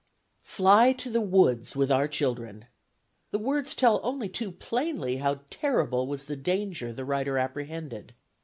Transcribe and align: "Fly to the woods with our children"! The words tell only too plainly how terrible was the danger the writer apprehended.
"Fly 0.41 0.93
to 0.93 1.11
the 1.11 1.21
woods 1.21 1.75
with 1.75 1.91
our 1.91 2.07
children"! 2.07 2.65
The 3.29 3.37
words 3.37 3.75
tell 3.75 3.99
only 4.01 4.29
too 4.29 4.51
plainly 4.51 5.17
how 5.17 5.41
terrible 5.51 6.07
was 6.07 6.23
the 6.23 6.35
danger 6.35 6.91
the 6.91 7.05
writer 7.05 7.37
apprehended. 7.37 8.15